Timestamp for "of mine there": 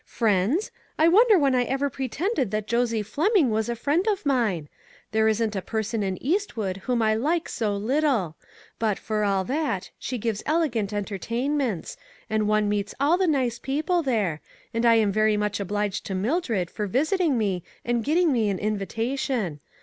4.07-5.27